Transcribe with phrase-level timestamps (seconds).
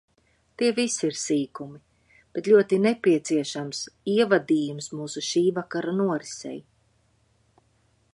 [0.59, 1.81] Tie visi ir sīkumi,
[2.37, 3.83] bet ļoti nepieciešams
[4.15, 6.57] ievadījums mūsu šīvakara norisei.